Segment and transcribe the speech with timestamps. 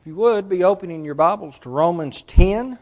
[0.00, 2.78] If you would, be opening your Bibles to Romans 10.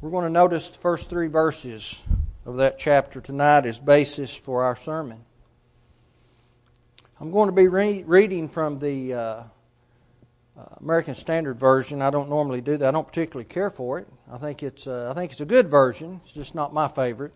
[0.00, 2.02] We're going to notice the first three verses
[2.44, 5.24] of that chapter tonight as basis for our sermon.
[7.20, 9.44] I'm going to be re- reading from the uh, uh,
[10.80, 12.02] American Standard Version.
[12.02, 12.88] I don't normally do that.
[12.88, 14.08] I don't particularly care for it.
[14.28, 16.18] I think it's uh, I think it's a good version.
[16.24, 17.34] It's just not my favorite.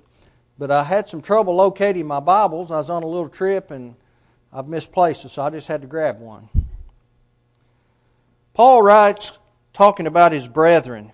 [0.59, 2.73] But I had some trouble locating my Bibles.
[2.73, 3.95] I was on a little trip and
[4.53, 6.49] I've misplaced it, so I just had to grab one.
[8.55, 9.33] Paul writes,
[9.73, 11.13] talking about his brethren,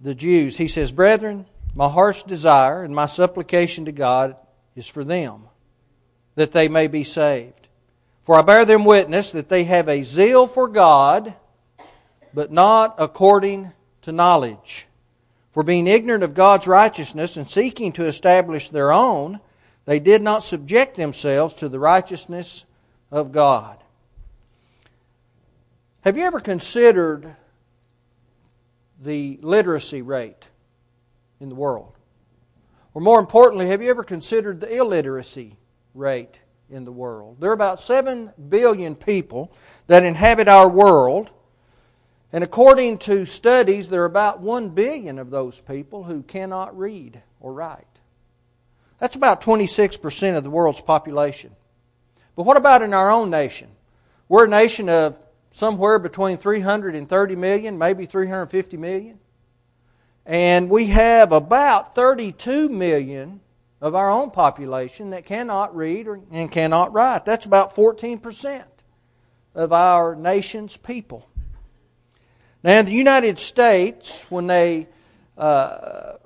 [0.00, 0.56] the Jews.
[0.56, 4.36] He says, Brethren, my heart's desire and my supplication to God
[4.74, 5.42] is for them,
[6.34, 7.68] that they may be saved.
[8.22, 11.34] For I bear them witness that they have a zeal for God,
[12.32, 13.72] but not according
[14.02, 14.86] to knowledge.
[15.50, 19.40] For being ignorant of God's righteousness and seeking to establish their own,
[19.84, 22.64] they did not subject themselves to the righteousness
[23.10, 23.78] of God.
[26.02, 27.36] Have you ever considered
[29.00, 30.48] the literacy rate
[31.40, 31.92] in the world?
[32.94, 35.56] Or more importantly, have you ever considered the illiteracy
[35.94, 37.36] rate in the world?
[37.40, 39.52] There are about 7 billion people
[39.86, 41.30] that inhabit our world.
[42.32, 47.22] And according to studies, there are about 1 billion of those people who cannot read
[47.40, 47.86] or write.
[49.02, 51.56] That's about 26% of the world's population.
[52.36, 53.68] But what about in our own nation?
[54.28, 55.18] We're a nation of
[55.50, 59.18] somewhere between 330 million, maybe 350 million.
[60.24, 63.40] And we have about 32 million
[63.80, 67.24] of our own population that cannot read and cannot write.
[67.24, 68.64] That's about 14%
[69.56, 71.28] of our nation's people.
[72.62, 74.86] Now, in the United States, when they
[75.36, 76.18] uh,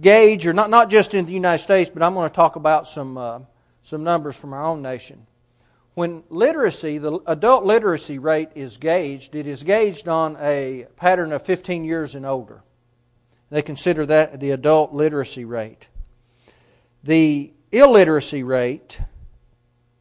[0.00, 2.88] gauge, or not, not just in the United States, but I'm going to talk about
[2.88, 3.40] some, uh,
[3.82, 5.26] some numbers from our own nation.
[5.94, 11.42] When literacy, the adult literacy rate is gauged, it is gauged on a pattern of
[11.42, 12.62] 15 years and older.
[13.50, 15.86] They consider that the adult literacy rate.
[17.02, 19.00] The illiteracy rate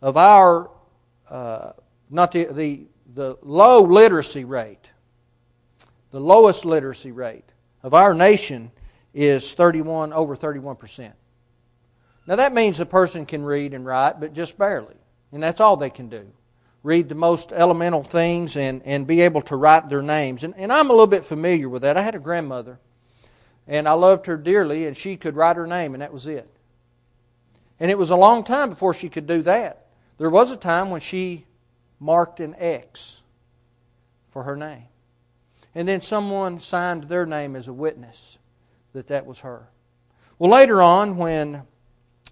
[0.02, 0.70] of our,
[1.30, 1.72] uh,
[2.10, 4.92] not the, the, the low literacy rate,
[6.12, 8.72] the lowest literacy rate of our nation
[9.14, 11.14] is 31 over 31%.
[12.28, 14.96] Now that means the person can read and write, but just barely.
[15.32, 16.28] And that's all they can do.
[16.84, 20.44] Read the most elemental things and, and be able to write their names.
[20.44, 21.98] And, and I'm a little bit familiar with that.
[21.98, 22.80] I had a grandmother,
[23.68, 26.50] and I loved her dearly, and she could write her name, and that was it.
[27.80, 29.88] And it was a long time before she could do that.
[30.18, 31.46] There was a time when she
[32.00, 33.22] marked an X
[34.30, 34.86] for her name.
[35.76, 38.38] And then someone signed their name as a witness
[38.98, 39.70] that that was her.
[40.40, 41.62] Well, later on, when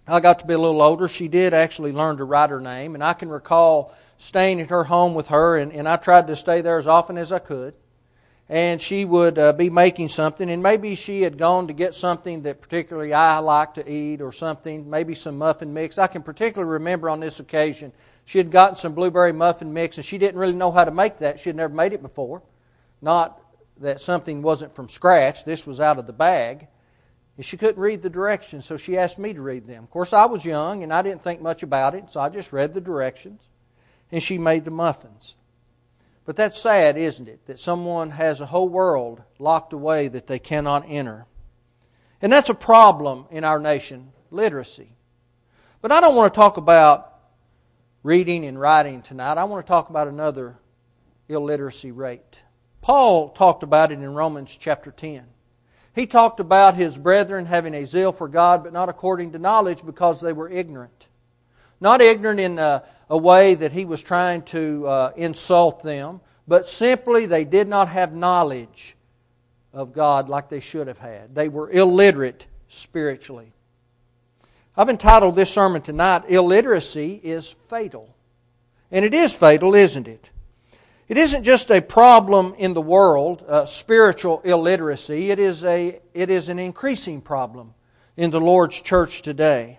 [0.08, 2.96] I got to be a little older, she did actually learn to write her name.
[2.96, 6.36] And I can recall staying at her home with her, and, and I tried to
[6.36, 7.76] stay there as often as I could.
[8.48, 12.44] And she would uh, be making something, and maybe she had gone to get something
[12.44, 15.98] that particularly I like to eat or something, maybe some muffin mix.
[15.98, 17.92] I can particularly remember on this occasion,
[18.24, 21.18] she had gotten some blueberry muffin mix, and she didn't really know how to make
[21.18, 21.40] that.
[21.40, 22.44] She had never made it before.
[23.02, 23.40] Not
[23.78, 26.68] that something wasn't from scratch, this was out of the bag.
[27.38, 29.84] And she couldn't read the directions, so she asked me to read them.
[29.84, 32.54] Of course, I was young and I didn't think much about it, so I just
[32.54, 33.42] read the directions.
[34.12, 35.36] And she made the muffins.
[36.24, 37.46] But that's sad, isn't it?
[37.46, 41.26] That someone has a whole world locked away that they cannot enter.
[42.22, 44.96] And that's a problem in our nation literacy.
[45.82, 47.14] But I don't want to talk about
[48.02, 49.38] reading and writing tonight.
[49.38, 50.58] I want to talk about another
[51.28, 52.42] illiteracy rate.
[52.86, 55.26] Paul talked about it in Romans chapter 10.
[55.96, 59.84] He talked about his brethren having a zeal for God, but not according to knowledge
[59.84, 61.08] because they were ignorant.
[61.82, 66.70] Not ignorant in a, a way that he was trying to uh, insult them, but
[66.70, 68.96] simply they did not have knowledge
[69.74, 71.34] of God like they should have had.
[71.34, 73.52] They were illiterate spiritually.
[74.78, 78.16] I've entitled this sermon tonight, Illiteracy is Fatal.
[78.92, 80.30] And it is fatal, isn't it?
[81.08, 85.30] It isn't just a problem in the world, uh, spiritual illiteracy.
[85.30, 87.76] It is, a, it is an increasing problem
[88.18, 89.78] in the Lord's church today.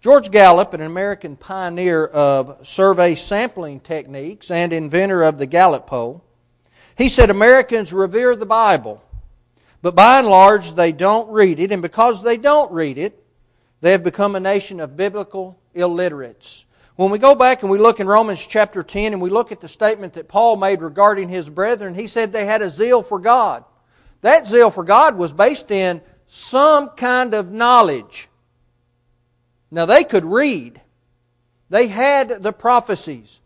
[0.00, 6.24] George Gallup, an American pioneer of survey sampling techniques and inventor of the Gallup poll,
[6.98, 9.00] he said Americans revere the Bible,
[9.80, 13.24] but by and large they don't read it, and because they don't read it,
[13.80, 16.66] they have become a nation of biblical illiterates.
[16.96, 19.60] When we go back and we look in Romans chapter 10 and we look at
[19.60, 23.18] the statement that Paul made regarding his brethren, he said they had a zeal for
[23.18, 23.64] God.
[24.20, 28.28] That zeal for God was based in some kind of knowledge.
[29.70, 30.80] Now they could read.
[31.70, 33.40] They had the prophecies,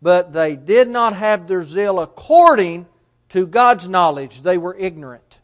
[0.00, 2.86] but they did not have their zeal according
[3.28, 4.40] to God's knowledge.
[4.40, 5.38] They were ignorant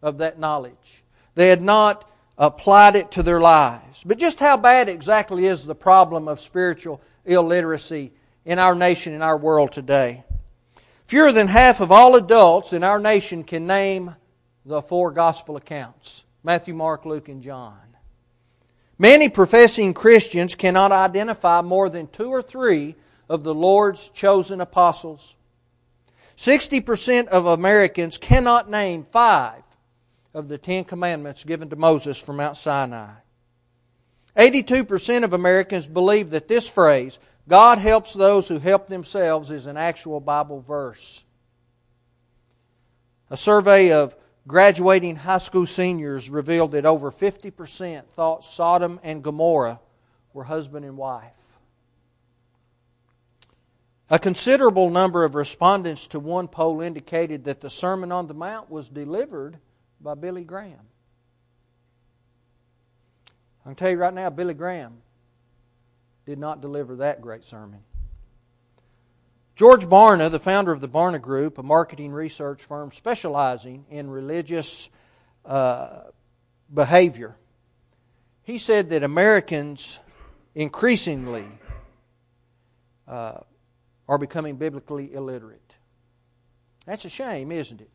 [0.00, 1.02] of that knowledge.
[1.34, 2.08] They had not
[2.38, 3.91] applied it to their lives.
[4.04, 8.12] But just how bad exactly is the problem of spiritual illiteracy
[8.44, 10.24] in our nation, in our world today?
[11.04, 14.16] Fewer than half of all adults in our nation can name
[14.64, 17.78] the four gospel accounts Matthew, Mark, Luke, and John.
[18.98, 22.96] Many professing Christians cannot identify more than two or three
[23.28, 25.36] of the Lord's chosen apostles.
[26.36, 29.62] 60% of Americans cannot name five
[30.34, 33.21] of the Ten Commandments given to Moses from Mount Sinai.
[34.36, 37.18] 82% of Americans believe that this phrase,
[37.48, 41.24] God helps those who help themselves, is an actual Bible verse.
[43.30, 49.80] A survey of graduating high school seniors revealed that over 50% thought Sodom and Gomorrah
[50.32, 51.32] were husband and wife.
[54.10, 58.70] A considerable number of respondents to one poll indicated that the Sermon on the Mount
[58.70, 59.58] was delivered
[60.00, 60.91] by Billy Graham.
[63.64, 65.02] I can tell you right now, Billy Graham
[66.26, 67.80] did not deliver that great sermon.
[69.54, 74.88] George Barna, the founder of the Barna Group, a marketing research firm specializing in religious
[75.44, 76.04] uh,
[76.72, 77.36] behavior,
[78.42, 80.00] he said that Americans
[80.54, 81.46] increasingly
[83.06, 83.38] uh,
[84.08, 85.74] are becoming biblically illiterate.
[86.86, 87.90] That's a shame, isn't it?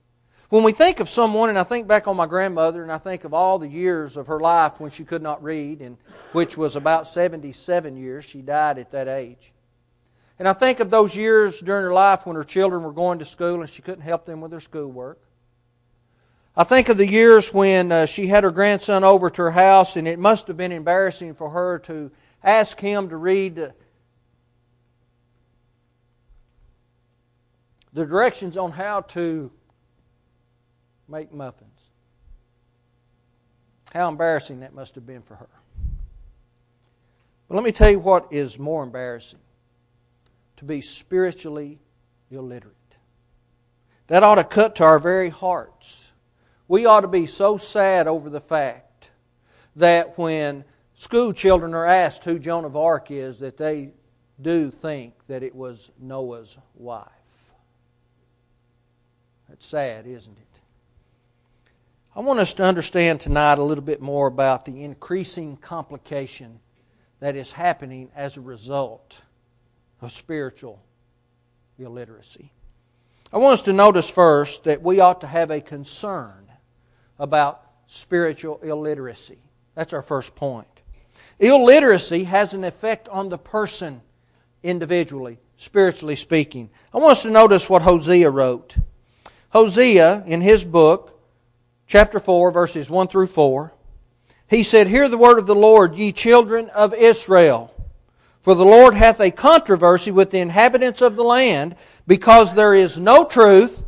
[0.50, 3.26] When we think of someone, and I think back on my grandmother, and I think
[3.26, 5.98] of all the years of her life when she could not read, and
[6.32, 9.52] which was about 77 years, she died at that age.
[10.40, 13.26] And I think of those years during her life when her children were going to
[13.26, 15.20] school and she couldn't help them with their schoolwork.
[16.56, 19.98] I think of the years when uh, she had her grandson over to her house
[19.98, 22.12] and it must have been embarrassing for her to
[22.44, 23.56] ask him to read
[27.94, 29.52] the directions on how to
[31.08, 31.92] make muffins.
[33.94, 35.48] How embarrassing that must have been for her.
[37.48, 39.40] But let me tell you what is more embarrassing
[40.58, 41.80] to be spiritually
[42.30, 42.74] illiterate.
[44.08, 46.12] That ought to cut to our very hearts.
[46.68, 49.10] We ought to be so sad over the fact
[49.76, 50.66] that when
[50.96, 53.92] school children are asked who Joan of Arc is, that they
[54.42, 57.08] do think that it was Noah's wife.
[59.48, 60.47] That's sad, isn't it?
[62.18, 66.60] I want us to understand tonight a little bit more about the increasing complication
[67.20, 69.22] that is happening as a result
[70.02, 70.82] of spiritual
[71.78, 72.52] illiteracy.
[73.32, 76.48] I want us to notice first that we ought to have a concern
[77.20, 79.38] about spiritual illiteracy.
[79.76, 80.82] That's our first point.
[81.38, 84.02] Illiteracy has an effect on the person
[84.64, 86.72] individually, spiritually speaking.
[86.92, 88.76] I want us to notice what Hosea wrote.
[89.50, 91.14] Hosea, in his book,
[91.88, 93.74] chapter 4, verses 1 through 4,
[94.50, 97.74] he said, Hear the word of the Lord, ye children of Israel.
[98.42, 101.76] For the Lord hath a controversy with the inhabitants of the land,
[102.06, 103.84] because there is no truth,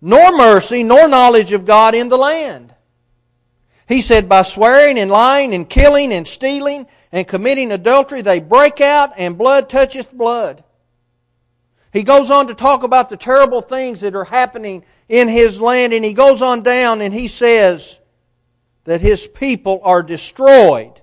[0.00, 2.74] nor mercy, nor knowledge of God in the land.
[3.88, 8.80] He said, By swearing and lying and killing and stealing and committing adultery, they break
[8.80, 10.62] out, and blood toucheth blood.
[11.92, 15.92] He goes on to talk about the terrible things that are happening in his land,
[15.92, 18.00] and he goes on down and he says
[18.84, 21.00] that his people are destroyed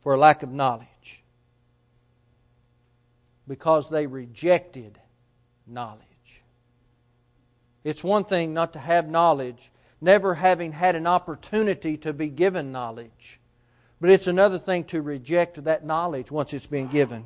[0.00, 1.22] for lack of knowledge.
[3.48, 4.98] Because they rejected
[5.66, 6.02] knowledge.
[7.84, 12.72] It's one thing not to have knowledge, never having had an opportunity to be given
[12.72, 13.40] knowledge.
[14.00, 17.24] But it's another thing to reject that knowledge once it's been given.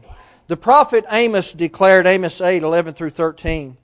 [0.51, 3.77] The prophet Amos declared, Amos 8, 11 through 13,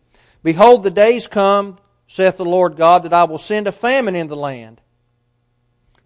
[0.42, 4.26] Behold, the days come, saith the Lord God, that I will send a famine in
[4.26, 4.80] the land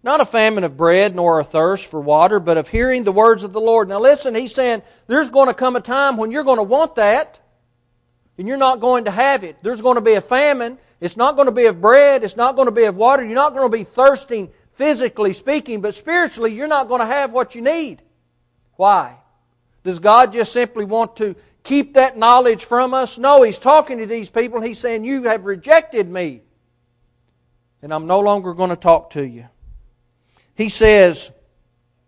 [0.03, 3.43] not a famine of bread nor a thirst for water, but of hearing the words
[3.43, 3.87] of the Lord.
[3.87, 6.95] Now listen, he's saying there's going to come a time when you're going to want
[6.95, 7.39] that
[8.37, 9.57] and you're not going to have it.
[9.61, 10.79] There's going to be a famine.
[10.99, 12.23] It's not going to be of bread.
[12.23, 13.23] It's not going to be of water.
[13.23, 17.31] You're not going to be thirsting physically speaking, but spiritually you're not going to have
[17.31, 18.01] what you need.
[18.77, 19.20] Why?
[19.83, 23.17] Does God just simply want to keep that knowledge from us?
[23.17, 24.61] No, He's talking to these people.
[24.61, 26.41] He's saying, You have rejected me,
[27.81, 29.47] and I'm no longer going to talk to you
[30.61, 31.31] he says,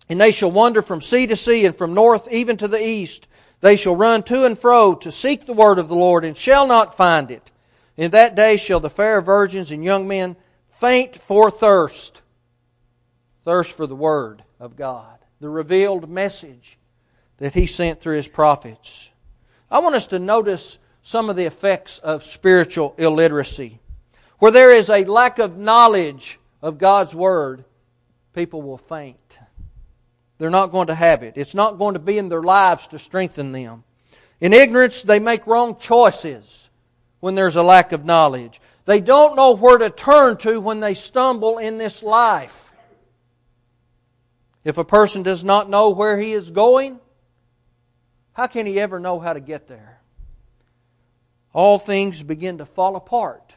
[0.10, 3.28] And they shall wander from sea to sea and from north even to the east.
[3.62, 6.68] They shall run to and fro to seek the word of the Lord and shall
[6.68, 7.52] not find it.
[7.96, 10.36] In that day shall the fair virgins and young men
[10.68, 12.22] faint for thirst.
[13.46, 16.78] Thirst for the word of God, the revealed message
[17.44, 19.12] that He sent through His prophets.
[19.70, 23.82] I want us to notice some of the effects of spiritual illiteracy.
[24.40, 27.66] Where there is a lack of knowledge of God's Word,
[28.34, 29.40] people will faint.
[30.38, 31.34] They're not going to have it.
[31.36, 33.84] It's not going to be in their lives to strengthen them.
[34.40, 36.70] In ignorance, they make wrong choices
[37.20, 38.62] when there's a lack of knowledge.
[38.86, 42.72] They don't know where to turn to when they stumble in this life.
[44.64, 47.02] If a person does not know where he is going,
[48.34, 50.00] how can he ever know how to get there?
[51.54, 53.56] All things begin to fall apart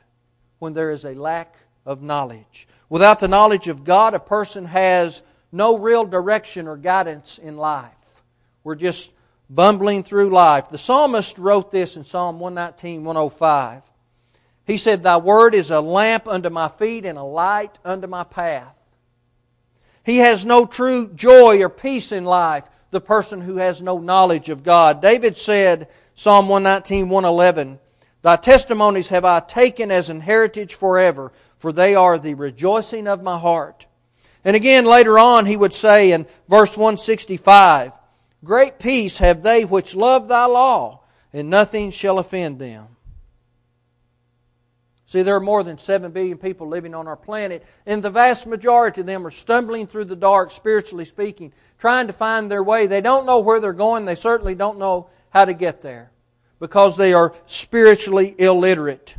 [0.58, 2.68] when there is a lack of knowledge.
[2.88, 8.22] Without the knowledge of God, a person has no real direction or guidance in life.
[8.64, 9.12] We're just
[9.48, 10.68] bumbling through life.
[10.68, 13.82] The psalmist wrote this in Psalm 119, 105.
[14.66, 18.24] He said, Thy word is a lamp unto my feet and a light unto my
[18.24, 18.74] path.
[20.04, 22.64] He has no true joy or peace in life,
[22.96, 25.02] the person who has no knowledge of God.
[25.02, 27.78] David said, Psalm 119, 111,
[28.22, 33.22] Thy testimonies have I taken as an heritage forever, for they are the rejoicing of
[33.22, 33.84] my heart.
[34.46, 37.92] And again, later on, he would say in verse 165,
[38.42, 41.00] Great peace have they which love thy law,
[41.34, 42.95] and nothing shall offend them.
[45.06, 48.44] See, there are more than 7 billion people living on our planet, and the vast
[48.44, 52.88] majority of them are stumbling through the dark, spiritually speaking, trying to find their way.
[52.88, 54.04] They don't know where they're going.
[54.04, 56.10] They certainly don't know how to get there
[56.58, 59.14] because they are spiritually illiterate.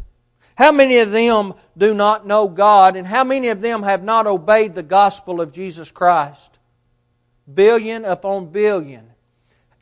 [0.58, 4.28] How many of them do not know God, and how many of them have not
[4.28, 6.60] obeyed the gospel of Jesus Christ?
[7.52, 9.12] Billion upon billion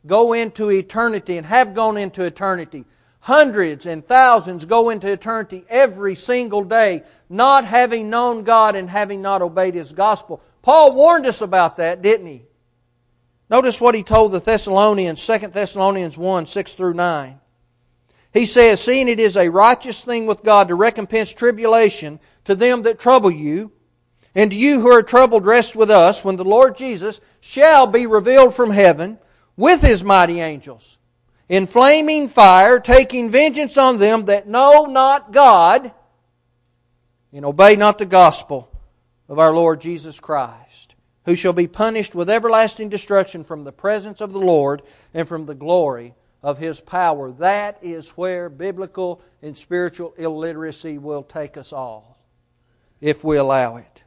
[0.06, 2.84] go into eternity and have gone into eternity
[3.26, 9.20] Hundreds and thousands go into eternity every single day, not having known God and having
[9.20, 10.40] not obeyed His gospel.
[10.62, 12.44] Paul warned us about that, didn't he?
[13.50, 17.40] Notice what he told the Thessalonians, 2 Thessalonians 1 6 through 9.
[18.32, 22.82] He says, Seeing it is a righteous thing with God to recompense tribulation to them
[22.82, 23.72] that trouble you,
[24.36, 28.06] and to you who are troubled, rest with us when the Lord Jesus shall be
[28.06, 29.18] revealed from heaven
[29.56, 30.98] with his mighty angels
[31.48, 35.92] in flaming fire, taking vengeance on them that know not God
[37.32, 38.70] and obey not the gospel
[39.28, 44.20] of our Lord Jesus Christ, who shall be punished with everlasting destruction from the presence
[44.20, 47.30] of the Lord and from the glory of his power.
[47.32, 52.18] That is where biblical and spiritual illiteracy will take us all,
[53.00, 54.02] if we allow it.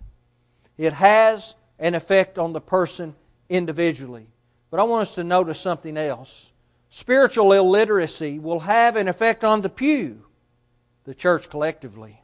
[0.77, 3.15] It has an effect on the person
[3.50, 4.27] individually.
[4.72, 6.51] But I want us to notice something else
[6.89, 10.25] spiritual illiteracy will have an effect on the pew,
[11.05, 12.22] the church collectively.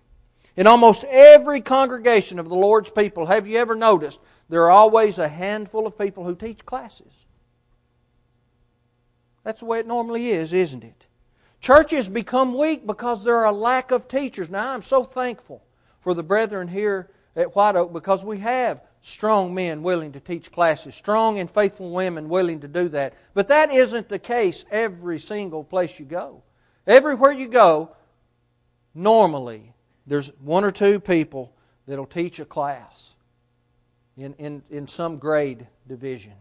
[0.55, 4.19] In almost every congregation of the Lord's people, have you ever noticed
[4.49, 7.25] there are always a handful of people who teach classes?
[9.43, 11.05] That's the way it normally is, isn't it?
[11.59, 14.49] Churches become weak because there are a lack of teachers.
[14.49, 15.63] Now, I'm so thankful
[15.99, 20.51] for the brethren here at White Oak because we have strong men willing to teach
[20.51, 23.13] classes, strong and faithful women willing to do that.
[23.35, 26.41] But that isn't the case every single place you go.
[26.87, 27.95] Everywhere you go,
[28.95, 29.73] normally,
[30.07, 31.53] there's one or two people
[31.85, 33.13] that'll teach a class
[34.17, 36.33] in, in, in some grade division.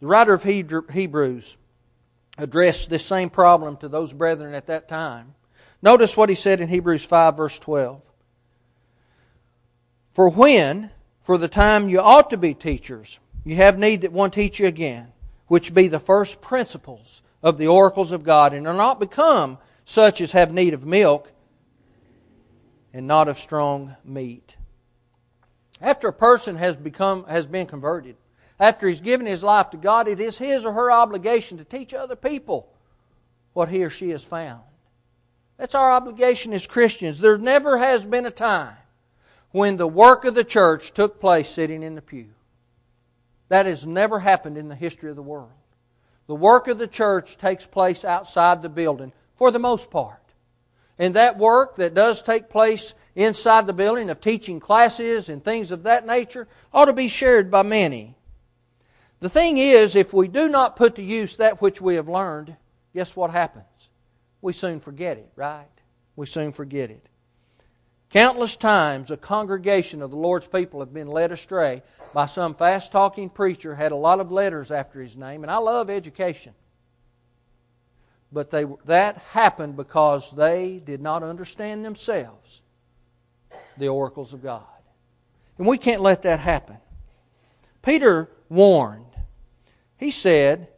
[0.00, 1.58] The writer of Hebrews
[2.38, 5.34] addressed this same problem to those brethren at that time.
[5.82, 8.02] Notice what he said in Hebrews 5, verse 12.
[10.14, 10.90] For when
[11.24, 14.66] for the time you ought to be teachers, you have need that one teach you
[14.66, 15.10] again,
[15.48, 20.20] which be the first principles of the oracles of God, and are not become such
[20.20, 21.32] as have need of milk
[22.92, 24.54] and not of strong meat.
[25.80, 28.16] After a person has become has been converted,
[28.60, 31.94] after he's given his life to God, it is his or her obligation to teach
[31.94, 32.68] other people
[33.54, 34.60] what he or she has found.
[35.56, 37.18] That's our obligation as Christians.
[37.18, 38.76] There never has been a time
[39.54, 42.26] when the work of the church took place sitting in the pew.
[43.50, 45.52] That has never happened in the history of the world.
[46.26, 50.18] The work of the church takes place outside the building for the most part.
[50.98, 55.70] And that work that does take place inside the building of teaching classes and things
[55.70, 58.16] of that nature ought to be shared by many.
[59.20, 62.56] The thing is, if we do not put to use that which we have learned,
[62.92, 63.90] guess what happens?
[64.42, 65.68] We soon forget it, right?
[66.16, 67.08] We soon forget it.
[68.14, 72.92] Countless times a congregation of the Lord's people have been led astray by some fast
[72.92, 76.54] talking preacher, had a lot of letters after his name, and I love education.
[78.30, 82.62] But they, that happened because they did not understand themselves
[83.78, 84.62] the oracles of God.
[85.58, 86.76] And we can't let that happen.
[87.82, 89.06] Peter warned.
[89.98, 90.68] He said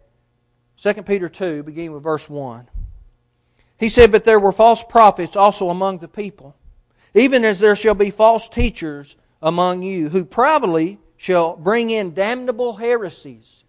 [0.78, 2.66] 2 Peter 2, beginning with verse 1.
[3.78, 6.55] He said, But there were false prophets also among the people,
[7.16, 12.74] even as there shall be false teachers among you, who privately shall bring in damnable
[12.74, 13.64] heresies.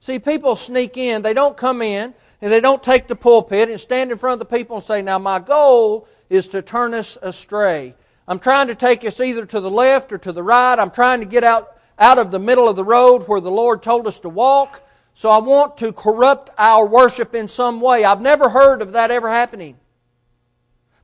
[0.00, 3.78] See, people sneak in, they don't come in, and they don't take the pulpit and
[3.78, 7.18] stand in front of the people and say, Now, my goal is to turn us
[7.20, 7.94] astray.
[8.26, 10.78] I'm trying to take us either to the left or to the right.
[10.78, 13.82] I'm trying to get out, out of the middle of the road where the Lord
[13.82, 14.82] told us to walk.
[15.12, 18.04] So I want to corrupt our worship in some way.
[18.04, 19.76] I've never heard of that ever happening.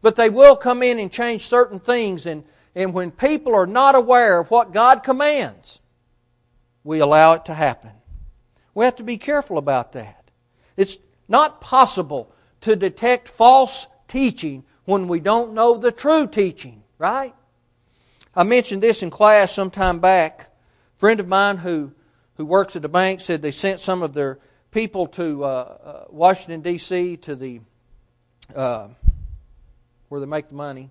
[0.03, 2.27] But they will come in and change certain things.
[2.27, 5.81] And, and when people are not aware of what God commands,
[6.85, 7.93] we allow it to happen.
[8.75, 10.31] We have to be careful about that.
[10.77, 17.35] It's not possible to detect false teaching when we don't know the true teaching, right?
[18.35, 20.51] I mentioned this in class some time back.
[20.97, 21.93] A friend of mine who
[22.41, 24.39] who works at the bank said they sent some of their
[24.71, 27.19] people to uh, uh, Washington D.C.
[27.19, 27.61] to the
[28.57, 28.89] uh,
[30.11, 30.91] where they make the money.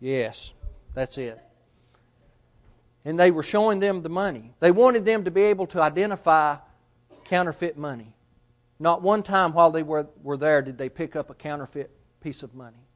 [0.00, 0.54] Yes,
[0.94, 1.38] that's it.
[3.04, 4.54] And they were showing them the money.
[4.58, 6.56] They wanted them to be able to identify
[7.24, 8.14] counterfeit money.
[8.80, 12.42] Not one time while they were, were there did they pick up a counterfeit piece
[12.42, 12.88] of money.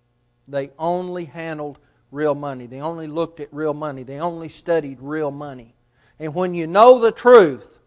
[0.49, 1.79] They only handled
[2.11, 2.67] real money.
[2.67, 4.03] They only looked at real money.
[4.03, 5.75] They only studied real money.
[6.19, 7.81] And when you know the truth,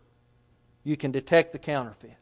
[0.84, 2.18] you can detect the counterfeit.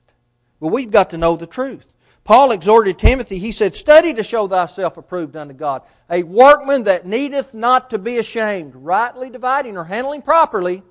[0.62, 1.86] But we've got to know the truth.
[2.28, 7.08] Paul exhorted Timothy, he said, Study to show thyself approved unto God, a workman that
[7.08, 10.84] needeth not to be ashamed, rightly dividing or handling properly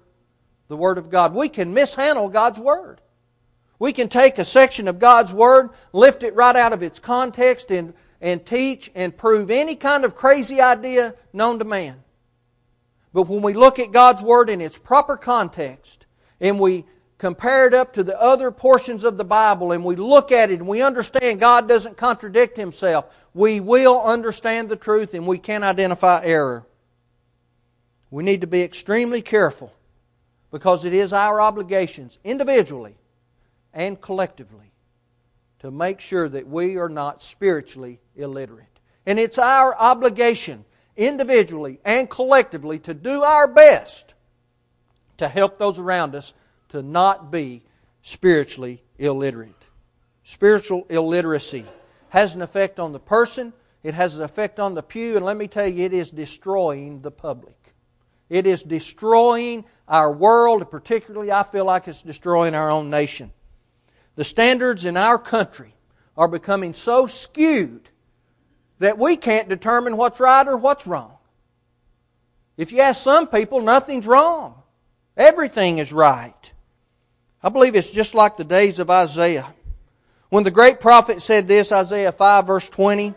[0.69, 1.35] the Word of God.
[1.35, 3.03] We can mishandle God's Word.
[3.79, 7.71] We can take a section of God's Word, lift it right out of its context,
[7.71, 12.03] and and teach and prove any kind of crazy idea known to man.
[13.13, 16.07] But when we look at God's Word in its proper context
[16.41, 16.87] and we
[17.19, 20.61] compare it up to the other portions of the Bible and we look at it
[20.61, 25.63] and we understand God doesn't contradict Himself, we will understand the truth and we can
[25.63, 26.67] identify error.
[28.11, 29.73] We need to be extremely careful
[30.51, 32.97] because it is our obligations individually
[33.75, 34.73] and collectively
[35.59, 38.67] to make sure that we are not spiritually illiterate.
[39.05, 40.65] And it's our obligation,
[40.97, 44.15] individually and collectively, to do our best
[45.19, 46.35] to help those around us
[46.69, 47.63] to not be
[48.03, 49.65] spiritually illiterate.
[50.23, 51.67] Spiritual illiteracy
[52.11, 53.53] has an effect on the person,
[53.83, 57.03] it has an effect on the pew, and let me tell you, it is destroying
[57.03, 57.57] the public.
[58.29, 63.33] It is destroying our world, and particularly, I feel like it's destroying our own nation.
[64.17, 65.75] The standards in our country
[66.17, 67.91] are becoming so skewed
[68.79, 71.17] that we can't determine what's right or what's wrong.
[72.57, 74.63] If you ask some people, nothing's wrong.
[75.17, 76.35] Everything is right.
[77.47, 79.47] I believe it's just like the days of Isaiah.
[80.31, 83.15] When the great prophet said this, Isaiah 5 verse 20,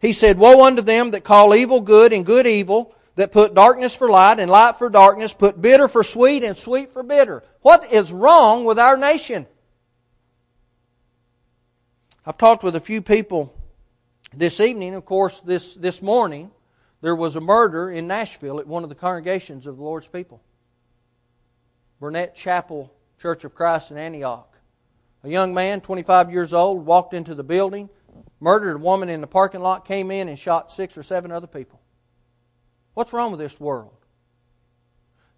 [0.00, 3.94] he said, Woe unto them that call evil good and good evil, that put darkness
[3.94, 7.44] for light and light for darkness, put bitter for sweet and sweet for bitter.
[7.60, 9.46] What is wrong with our nation?
[12.26, 13.54] I've talked with a few people
[14.34, 14.96] this evening.
[14.96, 16.50] Of course, this, this morning,
[17.00, 20.42] there was a murder in Nashville at one of the congregations of the Lord's people.
[22.00, 24.58] Burnett Chapel Church of Christ in Antioch.
[25.24, 27.88] A young man, 25 years old, walked into the building,
[28.40, 31.48] murdered a woman in the parking lot, came in and shot six or seven other
[31.48, 31.80] people.
[32.94, 33.94] What's wrong with this world?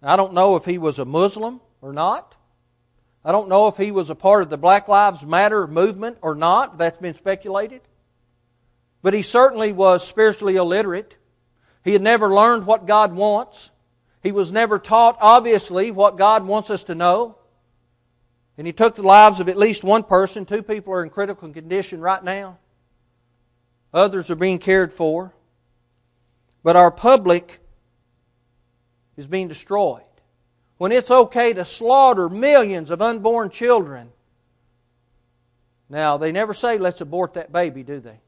[0.03, 2.37] Now, I don't know if he was a Muslim or not.
[3.25, 6.35] I don't know if he was a part of the Black Lives Matter movement or
[6.35, 6.79] not.
[6.79, 7.83] That's been speculated.
[9.03, 11.17] But he certainly was spiritually illiterate.
[11.85, 13.71] He had never learned what God wants.
[14.23, 17.37] He was never taught, obviously, what God wants us to know.
[18.59, 20.45] And he took the lives of at least one person.
[20.45, 22.59] Two people are in critical condition right now.
[23.95, 25.35] Others are being cared for.
[26.63, 27.59] But our public
[29.17, 30.03] is being destroyed
[30.77, 34.11] when it's okay to slaughter millions of unborn children.
[35.89, 38.21] Now, they never say, let's abort that baby, do they?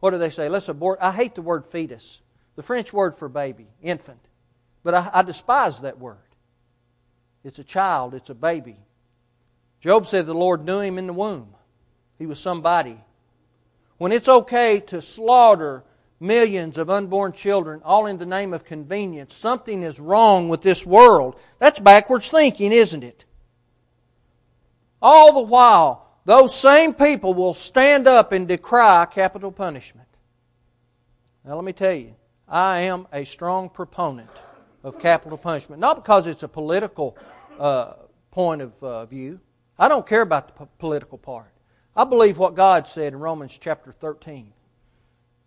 [0.00, 0.48] What do they say?
[0.48, 0.98] Let's abort.
[1.00, 2.22] I hate the word fetus,
[2.56, 4.20] the French word for baby, infant.
[4.82, 6.16] But I, I despise that word.
[7.44, 8.78] It's a child, it's a baby.
[9.80, 11.54] Job said the Lord knew him in the womb.
[12.18, 12.98] He was somebody.
[13.98, 15.84] When it's okay to slaughter
[16.20, 19.34] millions of unborn children, all in the name of convenience.
[19.34, 21.40] Something is wrong with this world.
[21.58, 23.24] That's backwards thinking, isn't it?
[25.00, 30.08] All the while, those same people will stand up and decry capital punishment.
[31.42, 32.14] Now, let me tell you,
[32.46, 34.28] I am a strong proponent
[34.84, 35.80] of capital punishment.
[35.80, 37.16] Not because it's a political
[37.58, 37.94] uh,
[38.30, 39.40] point of uh, view.
[39.80, 41.50] I don't care about the p- political part.
[41.96, 44.52] I believe what God said in Romans chapter 13.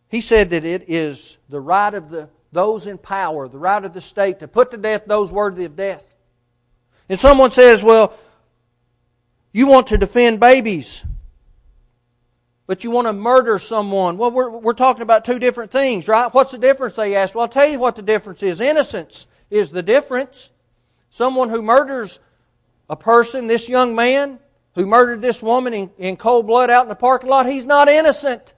[0.10, 3.94] He said that it is the right of the, those in power, the right of
[3.94, 6.16] the state to put to death those worthy of death.
[7.10, 8.18] And someone says, well,
[9.52, 11.06] you want to defend babies,
[12.66, 14.18] but you want to murder someone.
[14.18, 16.34] Well, we're, we're talking about two different things, right?
[16.34, 17.36] What's the difference, they ask?
[17.36, 18.60] Well, I'll tell you what the difference is.
[18.60, 20.50] Innocence is the difference.
[21.12, 22.20] Someone who murders
[22.94, 24.38] a person, this young man
[24.76, 27.90] who murdered this woman in, in cold blood out in the parking lot, he's not
[27.90, 28.54] innocent.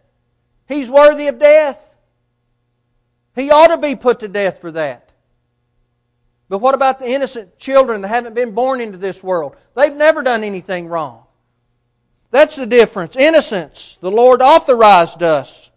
[0.68, 1.96] He's worthy of death.
[3.34, 5.14] He ought to be put to death for that.
[6.50, 9.56] But what about the innocent children that haven't been born into this world?
[9.74, 11.24] They've never done anything wrong.
[12.30, 13.16] That's the difference.
[13.16, 13.98] Innocence.
[14.02, 15.72] The Lord authorized us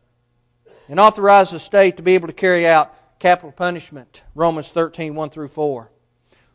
[0.89, 4.25] and authorized the state to be able to carry out capital punishment.
[4.35, 5.91] Romans 13, 1 through 4.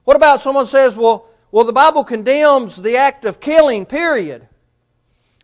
[0.04, 4.48] What about someone says, well, well, the Bible condemns the act of killing, period.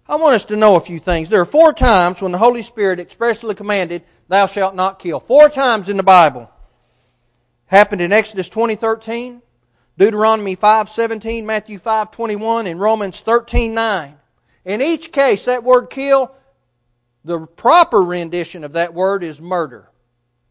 [0.07, 1.29] I want us to know a few things.
[1.29, 5.19] There are four times when the Holy Spirit expressly commanded, Thou shalt not kill.
[5.19, 6.49] Four times in the Bible.
[7.67, 9.43] Happened in Exodus 20:13,
[9.99, 14.17] Deuteronomy 5:17, Matthew 5:21, and Romans 13:9.
[14.65, 16.33] In each case, that word kill,
[17.23, 19.91] the proper rendition of that word is murder,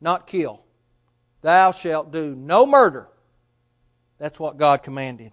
[0.00, 0.62] not kill.
[1.42, 3.08] Thou shalt do no murder.
[4.18, 5.32] That's what God commanded.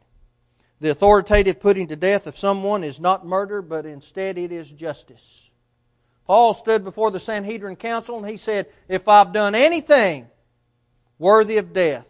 [0.85, 5.49] The authoritative putting to death of someone is not murder, but instead it is justice.
[6.27, 10.27] Paul stood before the Sanhedrin council and he said, If I've done anything
[11.17, 12.07] worthy of death,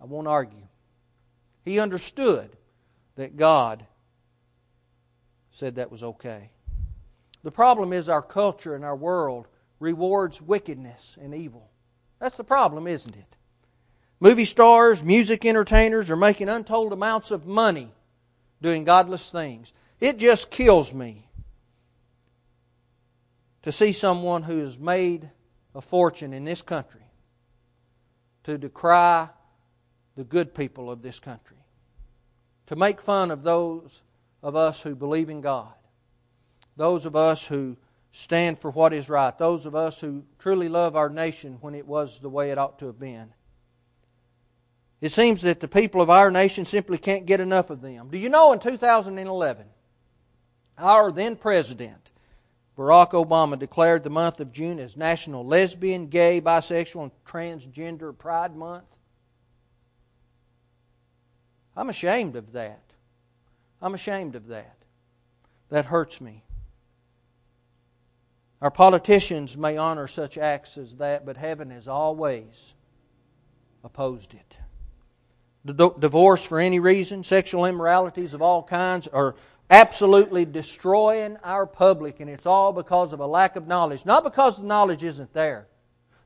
[0.00, 0.66] I won't argue.
[1.62, 2.56] He understood
[3.16, 3.84] that God
[5.50, 6.52] said that was okay.
[7.42, 9.46] The problem is our culture and our world
[9.78, 11.68] rewards wickedness and evil.
[12.18, 13.36] That's the problem, isn't it?
[14.24, 17.92] Movie stars, music entertainers are making untold amounts of money
[18.62, 19.74] doing godless things.
[20.00, 21.28] It just kills me
[23.60, 25.30] to see someone who has made
[25.74, 27.02] a fortune in this country
[28.44, 29.28] to decry
[30.16, 31.58] the good people of this country,
[32.68, 34.00] to make fun of those
[34.42, 35.74] of us who believe in God,
[36.78, 37.76] those of us who
[38.10, 41.86] stand for what is right, those of us who truly love our nation when it
[41.86, 43.30] was the way it ought to have been.
[45.00, 48.08] It seems that the people of our nation simply can't get enough of them.
[48.10, 49.66] Do you know in 2011,
[50.78, 52.10] our then president,
[52.76, 58.56] Barack Obama, declared the month of June as National Lesbian, Gay, Bisexual, and Transgender Pride
[58.56, 58.96] Month?
[61.76, 62.82] I'm ashamed of that.
[63.82, 64.76] I'm ashamed of that.
[65.68, 66.44] That hurts me.
[68.62, 72.74] Our politicians may honor such acts as that, but heaven has always
[73.82, 74.56] opposed it
[75.64, 79.34] divorce for any reason, sexual immoralities of all kinds are
[79.70, 84.04] absolutely destroying our public, and it's all because of a lack of knowledge.
[84.04, 85.66] Not because the knowledge isn't there,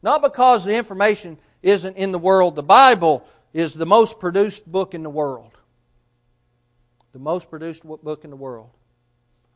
[0.02, 2.56] not because the information isn't in the world.
[2.56, 5.52] The Bible is the most produced book in the world.
[7.12, 8.70] The most produced book in the world.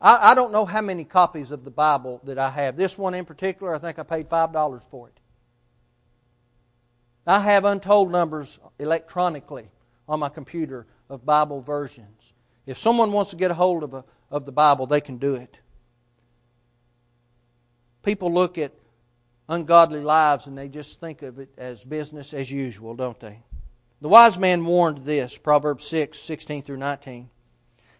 [0.01, 2.77] I, I don't know how many copies of the Bible that I have.
[2.77, 5.22] This one in particular, I think I paid $5 for it.
[7.27, 9.71] I have untold numbers electronically
[10.09, 12.35] on my computer of Bible versions.
[12.67, 15.35] If someone wants to get a hold of, a, of the Bible, they can do
[15.35, 15.59] it.
[18.03, 18.73] People look at
[19.49, 23.39] ungodly lives and they just think of it as business as usual, don't they?
[24.01, 27.31] The wise man warned this, Proverbs 6, 16 through 19.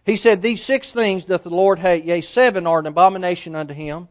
[0.05, 3.73] He said, These six things doth the Lord hate, yea, seven are an abomination unto
[3.73, 4.09] him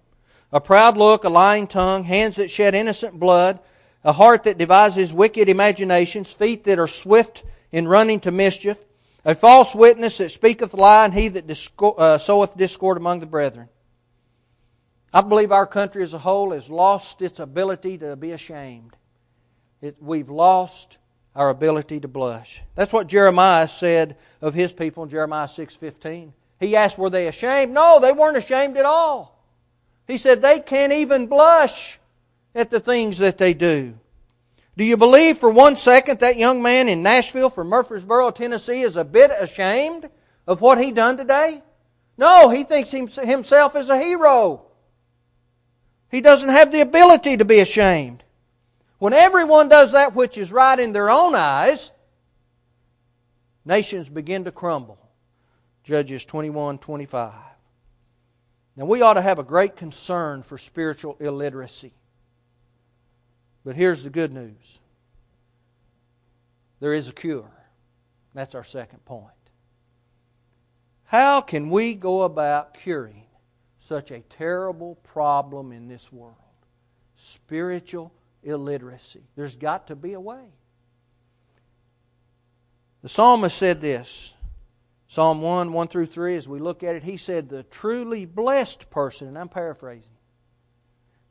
[0.53, 3.59] a proud look, a lying tongue, hands that shed innocent blood,
[4.05, 8.79] a heart that devises wicked imaginations, feet that are swift in running to mischief,
[9.25, 13.27] a false witness that speaketh lie, and he that discord, uh, soweth discord among the
[13.27, 13.69] brethren.
[15.15, 18.97] I believe our country as a whole has lost its ability to be ashamed.
[19.81, 20.99] It, we've lost
[21.37, 22.63] our ability to blush.
[22.75, 26.33] That's what Jeremiah said of his people in Jeremiah 6:15.
[26.61, 29.39] He asked, "Were they ashamed?" No, they weren't ashamed at all.
[30.07, 31.99] He said they can't even blush
[32.55, 33.99] at the things that they do.
[34.77, 38.97] Do you believe for one second that young man in Nashville from Murfreesboro, Tennessee is
[38.97, 40.09] a bit ashamed
[40.47, 41.63] of what he done today?
[42.17, 44.67] No, he thinks himself as a hero.
[46.11, 48.23] He doesn't have the ability to be ashamed.
[48.99, 51.91] When everyone does that which is right in their own eyes,
[53.65, 54.99] nations begin to crumble.
[55.85, 57.35] Judges 21 25.
[58.77, 61.93] Now, we ought to have a great concern for spiritual illiteracy.
[63.65, 64.81] But here's the good news
[66.81, 67.51] there is a cure.
[68.35, 69.29] That's our second point.
[71.05, 73.27] How can we go about curing
[73.79, 76.37] such a terrible problem in this world?
[77.15, 79.23] Spiritual illiteracy.
[79.37, 80.47] There's got to be a way.
[83.03, 84.35] The psalmist said this
[85.07, 88.89] Psalm 1, 1 through 3, as we look at it, he said, The truly blessed
[88.89, 90.17] person, and I'm paraphrasing,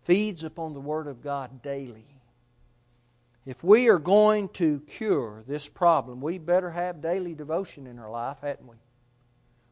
[0.04, 2.21] feeds upon the Word of God daily.
[3.46, 8.10] If we are going to cure this problem, we better have daily devotion in our
[8.10, 8.76] life, hadn't we?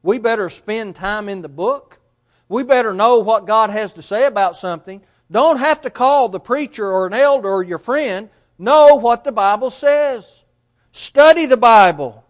[0.01, 1.99] We better spend time in the book.
[2.47, 5.01] We better know what God has to say about something.
[5.29, 8.29] Don't have to call the preacher or an elder or your friend.
[8.57, 10.43] Know what the Bible says.
[10.91, 12.25] Study the Bible.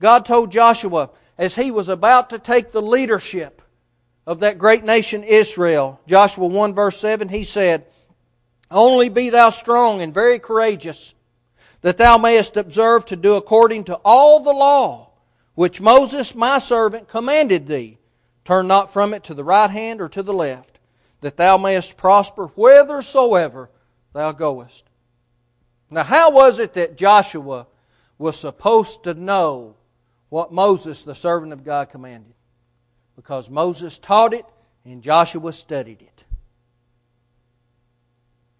[0.00, 3.62] God told Joshua as he was about to take the leadership
[4.26, 7.86] of that great nation Israel, Joshua 1 verse 7, he said,
[8.70, 11.14] Only be thou strong and very courageous,
[11.80, 15.10] that thou mayest observe to do according to all the law
[15.54, 17.98] which Moses my servant commanded thee.
[18.44, 20.78] Turn not from it to the right hand or to the left,
[21.20, 23.70] that thou mayest prosper whithersoever
[24.12, 24.84] thou goest.
[25.90, 27.66] Now, how was it that Joshua
[28.16, 29.74] was supposed to know
[30.28, 32.34] what Moses, the servant of God, commanded?
[33.16, 34.46] Because Moses taught it
[34.84, 36.19] and Joshua studied it.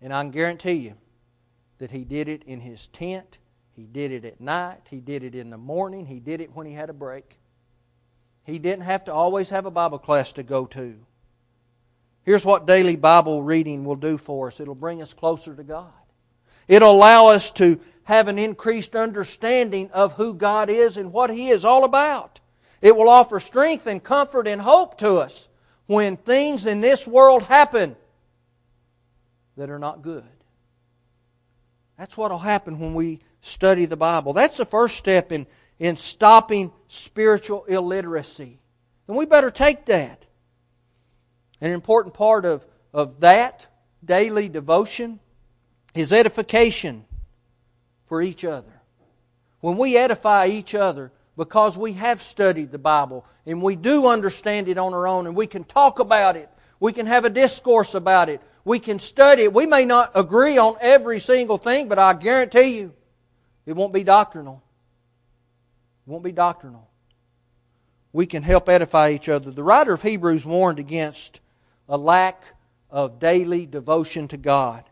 [0.01, 0.95] And I can guarantee you
[1.79, 3.39] that he did it in his tent,
[3.73, 6.67] he did it at night, he did it in the morning, he did it when
[6.67, 7.39] he had a break.
[8.45, 10.99] He didn't have to always have a Bible class to go to.
[12.23, 15.93] Here's what daily Bible reading will do for us it'll bring us closer to God.
[16.69, 21.49] It'll allow us to have an increased understanding of who God is and what He
[21.49, 22.41] is all about.
[22.81, 25.49] It will offer strength and comfort and hope to us
[25.87, 27.97] when things in this world happen
[29.61, 30.25] that are not good.
[31.99, 34.33] That's what will happen when we study the Bible.
[34.33, 35.46] That's the first step in,
[35.79, 38.59] in stopping spiritual illiteracy.
[39.07, 40.25] And we better take that.
[41.61, 43.66] An important part of, of that
[44.03, 45.20] daily devotion
[45.94, 47.05] is edification
[48.07, 48.81] for each other.
[49.61, 54.68] When we edify each other because we have studied the Bible and we do understand
[54.68, 56.49] it on our own and we can talk about it,
[56.81, 59.55] we can have a discourse about it, we can study it.
[59.55, 62.94] We may not agree on every single thing, but I guarantee you
[63.66, 64.62] it won't be doctrinal.
[66.07, 66.88] It won't be doctrinal.
[68.12, 69.51] We can help edify each other.
[69.51, 71.40] The writer of Hebrews warned against
[71.88, 72.42] a lack
[72.90, 74.85] of daily devotion to God.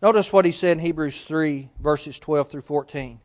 [0.00, 3.20] Notice what he said in Hebrews 3, verses 12 through 14.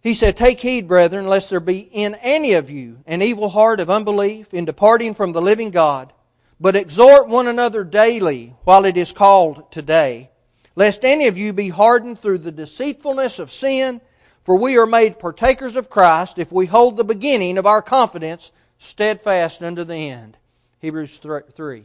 [0.00, 3.80] He said, Take heed, brethren, lest there be in any of you an evil heart
[3.80, 6.12] of unbelief in departing from the living God,
[6.60, 10.30] but exhort one another daily while it is called today,
[10.76, 14.00] lest any of you be hardened through the deceitfulness of sin,
[14.42, 18.52] for we are made partakers of Christ if we hold the beginning of our confidence
[18.78, 20.36] steadfast unto the end.
[20.80, 21.84] Hebrews 3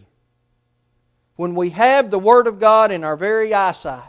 [1.39, 4.03] when we have the Word of God in our very eyesight,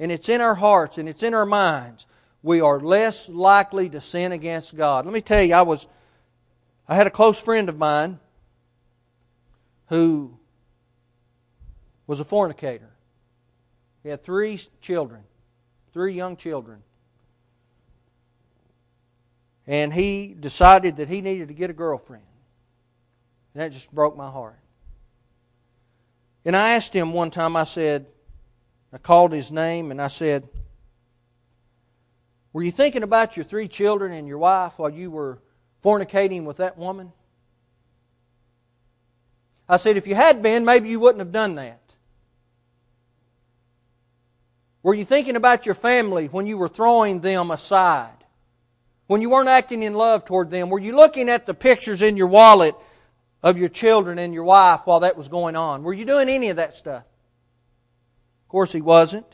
[0.00, 2.06] and it's in our hearts and it's in our minds,
[2.42, 5.04] we are less likely to sin against God.
[5.04, 5.86] Let me tell you, I was
[6.88, 8.18] I had a close friend of mine
[9.86, 10.38] who
[12.06, 12.90] was a fornicator.
[14.02, 15.22] He had three children,
[15.92, 16.82] three young children.
[19.66, 22.22] And he decided that he needed to get a girlfriend.
[23.54, 24.58] And that just broke my heart.
[26.44, 28.06] And I asked him one time, I said,
[28.92, 30.48] I called his name and I said,
[32.52, 35.40] Were you thinking about your three children and your wife while you were
[35.82, 37.12] fornicating with that woman?
[39.68, 41.80] I said, If you had been, maybe you wouldn't have done that.
[44.82, 48.12] Were you thinking about your family when you were throwing them aside?
[49.08, 50.68] When you weren't acting in love toward them?
[50.68, 52.74] Were you looking at the pictures in your wallet
[53.42, 55.82] of your children and your wife while that was going on?
[55.82, 57.02] Were you doing any of that stuff?
[57.02, 59.26] Of course, he wasn't.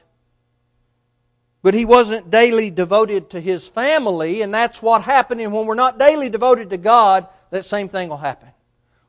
[1.62, 5.40] But he wasn't daily devoted to his family, and that's what happened.
[5.40, 8.48] And when we're not daily devoted to God, that same thing will happen.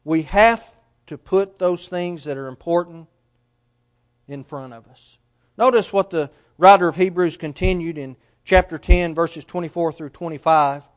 [0.04, 0.64] We have
[1.14, 3.08] to put those things that are important
[4.28, 5.20] in front of us.
[5.60, 10.90] Notice what the writer of Hebrews continued in chapter 10, verses 24 through 25.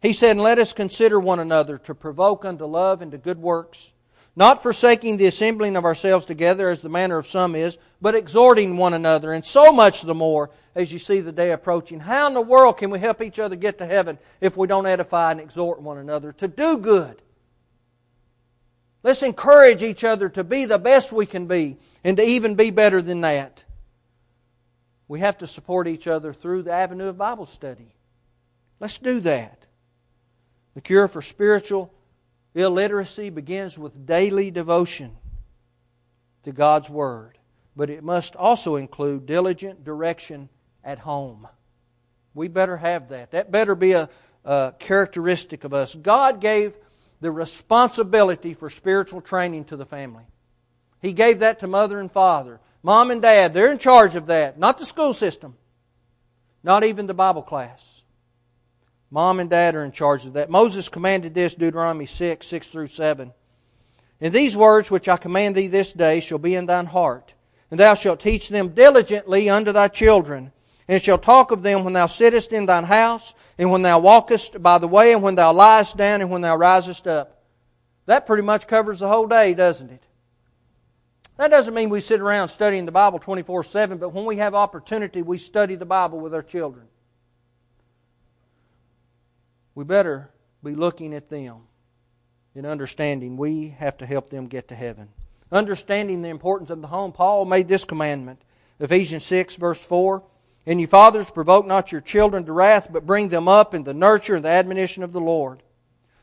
[0.00, 3.92] He said, let us consider one another to provoke unto love and to good works,
[4.36, 8.76] not forsaking the assembling of ourselves together as the manner of some is, but exhorting
[8.76, 11.98] one another, and so much the more as you see the day approaching.
[11.98, 14.86] How in the world can we help each other get to heaven if we don't
[14.86, 17.20] edify and exhort one another to do good?
[19.08, 22.70] Let's encourage each other to be the best we can be and to even be
[22.70, 23.64] better than that.
[25.08, 27.94] We have to support each other through the avenue of Bible study.
[28.80, 29.64] Let's do that.
[30.74, 31.90] The cure for spiritual
[32.54, 35.16] illiteracy begins with daily devotion
[36.42, 37.38] to God's Word,
[37.74, 40.50] but it must also include diligent direction
[40.84, 41.48] at home.
[42.34, 43.30] We better have that.
[43.30, 44.10] That better be a,
[44.44, 45.94] a characteristic of us.
[45.94, 46.76] God gave
[47.20, 50.24] the responsibility for spiritual training to the family.
[51.00, 52.60] He gave that to mother and father.
[52.82, 54.58] Mom and dad, they're in charge of that.
[54.58, 55.56] Not the school system.
[56.62, 58.02] Not even the Bible class.
[59.10, 60.50] Mom and dad are in charge of that.
[60.50, 63.32] Moses commanded this, Deuteronomy 6, 6 through 7.
[64.20, 67.34] And these words which I command thee this day shall be in thine heart,
[67.70, 70.52] and thou shalt teach them diligently unto thy children,
[70.88, 74.62] and shall talk of them when thou sittest in thine house, and when thou walkest
[74.62, 77.42] by the way, and when thou liest down, and when thou risest up.
[78.06, 80.02] That pretty much covers the whole day, doesn't it?
[81.36, 84.54] That doesn't mean we sit around studying the Bible 24 7, but when we have
[84.54, 86.86] opportunity, we study the Bible with our children.
[89.74, 90.30] We better
[90.64, 91.58] be looking at them
[92.54, 95.08] and understanding we have to help them get to heaven.
[95.52, 98.42] Understanding the importance of the home, Paul made this commandment.
[98.80, 100.24] Ephesians 6, verse 4.
[100.68, 103.94] And you fathers, provoke not your children to wrath, but bring them up in the
[103.94, 105.62] nurture and the admonition of the Lord.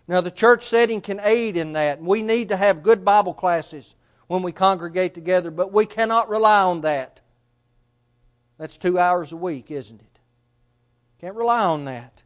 [0.07, 1.99] Now, the church setting can aid in that.
[1.99, 3.95] We need to have good Bible classes
[4.27, 7.21] when we congregate together, but we cannot rely on that.
[8.59, 10.19] That's two hours a week, isn't it?
[11.19, 12.21] Can't rely on that.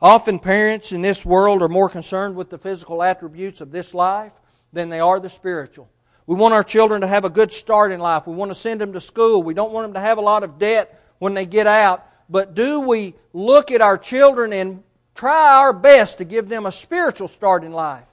[0.00, 4.34] Often parents in this world are more concerned with the physical attributes of this life
[4.72, 5.90] than they are the spiritual.
[6.28, 8.28] We want our children to have a good start in life.
[8.28, 9.42] We want to send them to school.
[9.42, 12.06] We don't want them to have a lot of debt when they get out.
[12.28, 14.82] But do we look at our children and
[15.14, 18.08] try our best to give them a spiritual start in life?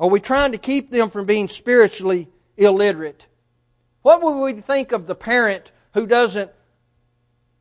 [0.00, 3.26] Are we trying to keep them from being spiritually illiterate?
[4.02, 6.50] What would we think of the parent who doesn't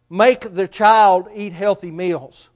[0.10, 2.50] make the child eat healthy meals?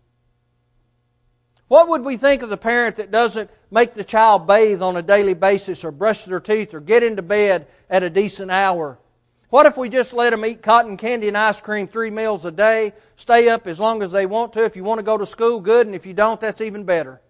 [1.68, 5.02] What would we think of the parent that doesn't make the child bathe on a
[5.02, 9.00] daily basis or brush their teeth or get into bed at a decent hour?
[9.52, 12.54] What if we just let them eat cotton candy and ice cream three meals a
[12.54, 14.64] day, stay up as long as they want to?
[14.64, 17.22] If you want to go to school, good, and if you don't, that's even better.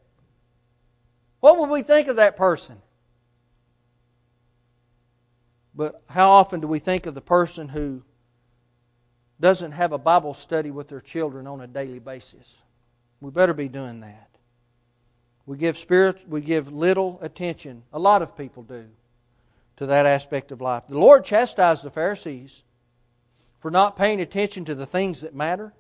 [1.40, 2.80] What would we think of that person?
[5.74, 8.04] But how often do we think of the person who
[9.40, 12.62] doesn't have a Bible study with their children on a daily basis?
[13.20, 14.30] We better be doing that.
[15.48, 17.82] We give spirit we give little attention.
[17.92, 18.86] A lot of people do
[19.82, 20.84] to that aspect of life.
[20.88, 22.62] The Lord chastised the Pharisees
[23.62, 25.74] for not paying attention to the things that matter.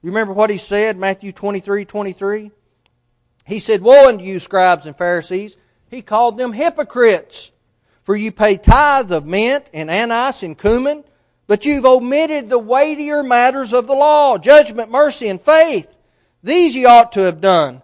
[0.00, 2.52] You remember what he said, Matthew 23, 23?
[3.44, 5.56] He said, Woe unto you, scribes and Pharisees.
[5.90, 7.50] He called them hypocrites.
[8.04, 11.02] For you pay tithe of mint and anise and cumin,
[11.48, 15.92] but you've omitted the weightier matters of the law, judgment, mercy, and faith.
[16.44, 17.82] These ye ought to have done,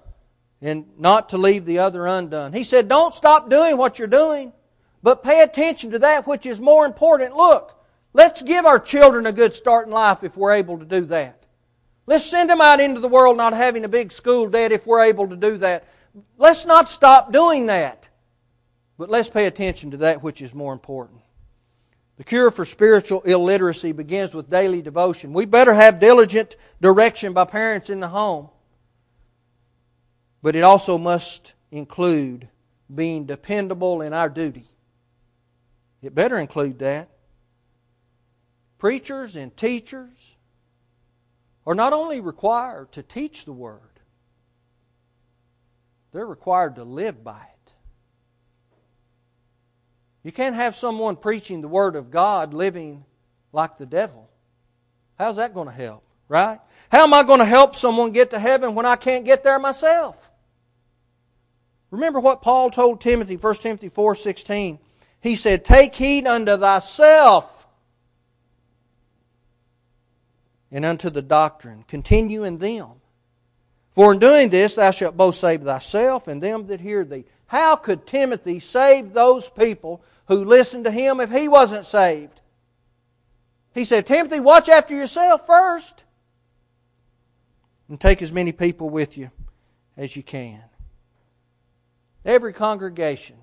[0.63, 2.53] and not to leave the other undone.
[2.53, 4.53] He said, Don't stop doing what you're doing,
[5.03, 7.37] but pay attention to that which is more important.
[7.37, 7.75] Look,
[8.13, 11.45] let's give our children a good start in life if we're able to do that.
[12.07, 15.05] Let's send them out into the world not having a big school debt if we're
[15.05, 15.87] able to do that.
[16.39, 18.09] Let's not stop doing that.
[18.97, 21.21] But let's pay attention to that which is more important.
[22.17, 25.33] The cure for spiritual illiteracy begins with daily devotion.
[25.33, 28.49] We better have diligent direction by parents in the home.
[30.43, 32.49] But it also must include
[32.93, 34.69] being dependable in our duty.
[36.03, 37.09] It better include that.
[38.79, 40.37] Preachers and teachers
[41.67, 43.81] are not only required to teach the Word,
[46.13, 47.73] they're required to live by it.
[50.23, 53.05] You can't have someone preaching the Word of God living
[53.53, 54.31] like the devil.
[55.19, 56.59] How's that going to help, right?
[56.93, 59.59] How am I going to help someone get to heaven when I can't get there
[59.59, 60.31] myself?
[61.91, 64.79] Remember what Paul told Timothy, 1 Timothy 4 16.
[65.21, 67.67] He said, Take heed unto thyself
[70.71, 71.85] and unto the doctrine.
[71.89, 72.89] Continue in them.
[73.93, 77.25] For in doing this thou shalt both save thyself and them that hear thee.
[77.47, 82.41] How could Timothy save those people who listened to him if he wasn't saved?
[83.75, 86.05] He said, Timothy, watch after yourself first.
[87.89, 89.31] And take as many people with you
[89.97, 90.63] as you can.
[92.25, 93.38] Every congregation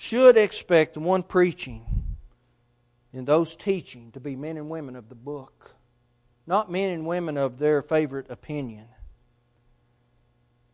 [0.00, 1.84] should expect one preaching
[3.12, 5.74] and those teaching to be men and women of the book
[6.46, 8.86] not men and women of their favorite opinion.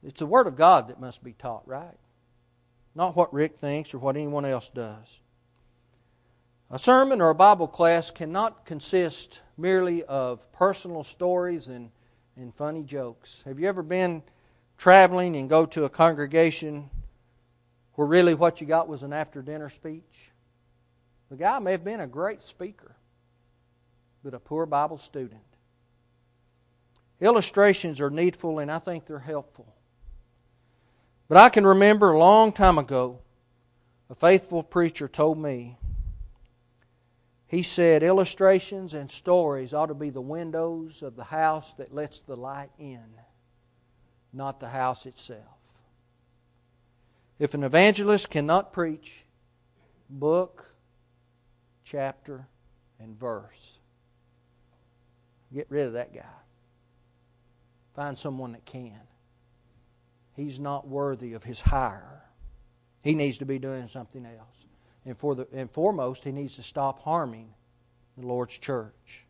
[0.02, 1.98] It's the Word of God that must be taught, right?
[2.94, 5.20] Not what Rick thinks or what anyone else does.
[6.70, 11.90] A sermon or a Bible class cannot consist merely of personal stories and,
[12.36, 13.42] and funny jokes.
[13.44, 14.22] Have you ever been
[14.78, 16.88] traveling and go to a congregation
[17.96, 20.30] where really what you got was an after dinner speech?
[21.30, 22.94] The guy may have been a great speaker,
[24.22, 25.42] but a poor Bible student.
[27.20, 29.74] Illustrations are needful and I think they're helpful.
[31.28, 33.20] But I can remember a long time ago,
[34.08, 35.76] a faithful preacher told me,
[37.48, 42.20] he said, illustrations and stories ought to be the windows of the house that lets
[42.20, 43.04] the light in,
[44.32, 45.55] not the house itself.
[47.38, 49.24] If an evangelist cannot preach
[50.08, 50.74] book,
[51.84, 52.46] chapter,
[52.98, 53.78] and verse,
[55.52, 56.24] get rid of that guy.
[57.94, 59.00] Find someone that can.
[60.34, 62.24] He's not worthy of his hire.
[63.02, 64.66] He needs to be doing something else.
[65.04, 67.54] And, for the, and foremost, he needs to stop harming
[68.18, 69.24] the Lord's church.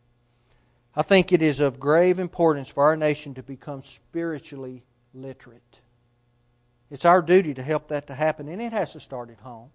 [0.95, 4.83] I think it is of grave importance for our nation to become spiritually
[5.13, 5.79] literate.
[6.89, 9.69] It's our duty to help that to happen, and it has to start at home.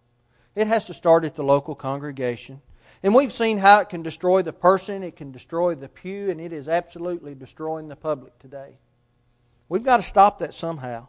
[0.55, 2.63] It has to start at the local congregation.
[3.03, 6.41] And we've seen how it can destroy the person, it can destroy the pew, and
[6.41, 8.79] it is absolutely destroying the public today.
[9.69, 11.09] We've got to stop that somehow.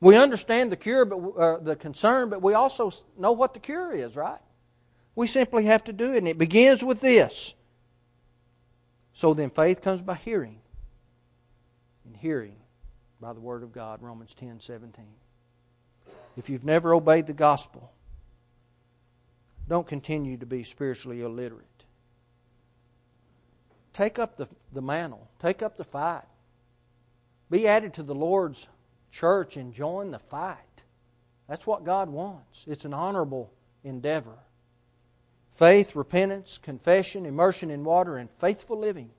[0.00, 3.92] We understand the cure, but uh, the concern, but we also know what the cure
[3.92, 4.40] is, right?
[5.14, 7.54] We simply have to do it, and it begins with this.
[9.14, 10.60] So then, faith comes by hearing,
[12.04, 12.56] and hearing
[13.18, 14.02] by the word of God.
[14.02, 15.14] Romans ten seventeen.
[16.36, 17.92] If you've never obeyed the gospel,
[19.68, 21.66] don't continue to be spiritually illiterate.
[23.92, 26.26] Take up the, the mantle, take up the fight.
[27.50, 28.68] Be added to the Lord's
[29.10, 30.58] church and join the fight.
[31.48, 32.64] That's what God wants.
[32.68, 33.52] It's an honorable
[33.84, 34.38] endeavor.
[35.52, 39.10] Faith, repentance, confession, immersion in water, and faithful living.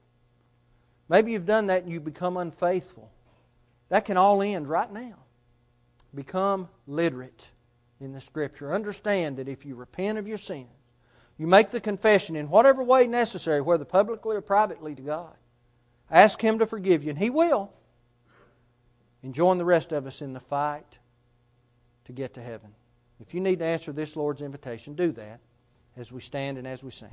[1.09, 3.09] Maybe you've done that and you become unfaithful.
[3.89, 5.15] That can all end right now.
[6.14, 7.47] Become literate
[7.99, 8.74] in the Scripture.
[8.74, 10.68] Understand that if you repent of your sins,
[11.38, 15.36] you make the confession in whatever way necessary, whether publicly or privately to God.
[16.10, 17.72] Ask Him to forgive you, and He will.
[19.22, 20.99] And join the rest of us in the fight
[22.05, 22.74] to get to heaven.
[23.20, 25.39] If you need to answer this Lord's invitation, do that
[25.95, 27.10] as we stand and as we sing.